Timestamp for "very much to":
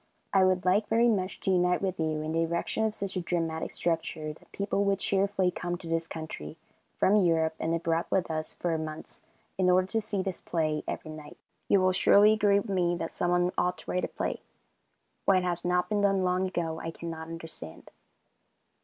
0.87-1.51